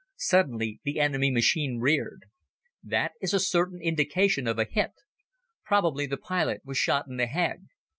Suddenly, 0.15 0.79
the 0.83 0.99
enemy 0.99 1.29
machine 1.29 1.77
reared. 1.79 2.23
That 2.83 3.11
is 3.21 3.35
a 3.35 3.39
certain 3.39 3.79
indication 3.83 4.47
of 4.47 4.57
a 4.57 4.63
hit. 4.65 4.93
Probably 5.63 6.07
the 6.07 6.17
pilot 6.17 6.65
was 6.65 6.79
shot 6.79 7.05
in 7.07 7.17
the 7.17 7.27
head. 7.27 7.67